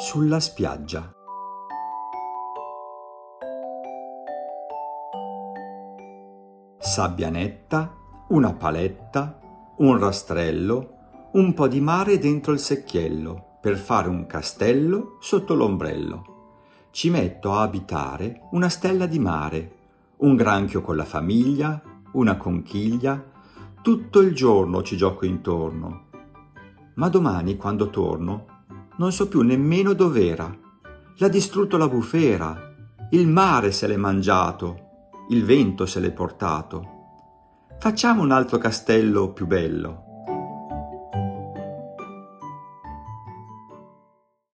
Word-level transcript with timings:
sulla 0.00 0.38
spiaggia. 0.38 1.12
Sabbia 6.78 7.28
netta, 7.30 7.96
una 8.28 8.52
paletta, 8.52 9.40
un 9.78 9.98
rastrello, 9.98 11.30
un 11.32 11.52
po' 11.52 11.66
di 11.66 11.80
mare 11.80 12.20
dentro 12.20 12.52
il 12.52 12.60
secchiello 12.60 13.58
per 13.60 13.76
fare 13.76 14.08
un 14.08 14.26
castello 14.26 15.16
sotto 15.18 15.54
l'ombrello. 15.54 16.52
Ci 16.92 17.10
metto 17.10 17.54
a 17.54 17.62
abitare 17.62 18.42
una 18.52 18.68
stella 18.68 19.06
di 19.06 19.18
mare, 19.18 19.72
un 20.18 20.36
granchio 20.36 20.80
con 20.80 20.94
la 20.94 21.04
famiglia, 21.04 21.82
una 22.12 22.36
conchiglia, 22.36 23.20
tutto 23.82 24.20
il 24.20 24.32
giorno 24.32 24.80
ci 24.84 24.96
gioco 24.96 25.26
intorno. 25.26 26.04
Ma 26.94 27.08
domani, 27.08 27.56
quando 27.56 27.90
torno, 27.90 28.57
non 28.98 29.12
so 29.12 29.26
più 29.28 29.40
nemmeno 29.40 29.92
dov'era. 29.92 30.54
L'ha 31.16 31.28
distrutto 31.28 31.76
la 31.76 31.88
bufera, 31.88 32.74
il 33.10 33.26
mare 33.26 33.72
se 33.72 33.86
l'è 33.86 33.96
mangiato, 33.96 34.86
il 35.30 35.44
vento 35.44 35.86
se 35.86 35.98
l'è 35.98 36.12
portato. 36.12 36.96
Facciamo 37.78 38.22
un 38.22 38.30
altro 38.30 38.58
castello 38.58 39.32
più 39.32 39.46
bello, 39.46 40.07